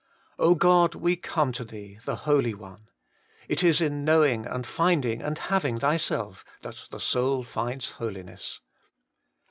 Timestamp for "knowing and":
4.03-4.65